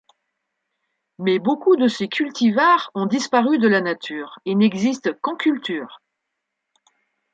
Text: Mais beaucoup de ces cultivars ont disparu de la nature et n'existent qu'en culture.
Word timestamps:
Mais 1.19 1.37
beaucoup 1.37 1.75
de 1.75 1.87
ces 1.87 2.07
cultivars 2.07 2.89
ont 2.95 3.05
disparu 3.05 3.59
de 3.59 3.67
la 3.67 3.81
nature 3.81 4.39
et 4.45 4.55
n'existent 4.55 5.11
qu'en 5.21 5.35
culture. 5.35 6.01